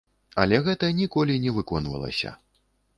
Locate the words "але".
0.43-0.59